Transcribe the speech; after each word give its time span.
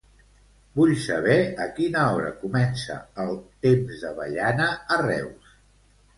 Vull 0.77 0.93
saber 1.03 1.35
a 1.65 1.67
quina 1.79 2.05
hora 2.13 2.31
comença 2.39 2.97
el 3.25 3.31
"Temps 3.67 4.03
d'avellana" 4.07 4.73
a 4.97 5.01
Reus. 5.07 5.55